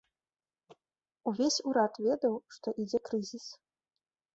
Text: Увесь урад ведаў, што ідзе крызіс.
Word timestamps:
Увесь 1.33 1.59
урад 1.67 1.93
ведаў, 2.09 2.33
што 2.59 2.67
ідзе 2.87 3.07
крызіс. 3.13 3.47